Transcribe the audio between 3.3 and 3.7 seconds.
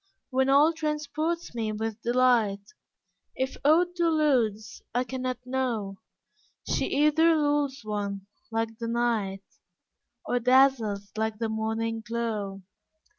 If